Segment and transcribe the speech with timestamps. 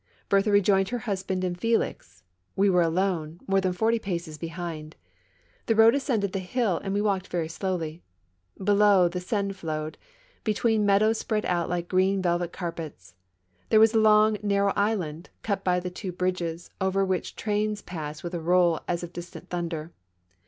[0.29, 2.23] Berthe rejoined her husband and Felix;
[2.57, 4.95] w^e were alone, more than forty paces behind.
[5.67, 8.01] The road as cended the hill and we walked very slowly.
[8.57, 9.99] Below, the Seine flowed,
[10.43, 13.13] between meadows spread out like green velvet carpets.
[13.69, 18.33] There was a long, narrow island, cut by the two bridges, over which trains'passed with
[18.33, 19.91] a roll as of distant thunder.